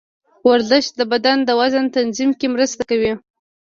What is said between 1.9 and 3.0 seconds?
تنظیم کې مرسته